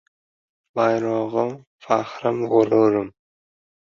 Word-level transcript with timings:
Bayrog‘im– 0.79 1.51
faxrim, 1.87 2.41
g‘ururim 2.53 3.13